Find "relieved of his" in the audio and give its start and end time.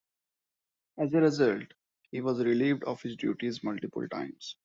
2.43-3.15